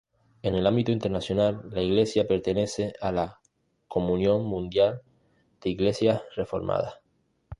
[0.41, 3.39] En el ámbito internacional, la iglesia pertenece a la
[3.87, 5.03] Comunión Mundial
[5.63, 6.95] de Iglesias Reformadas.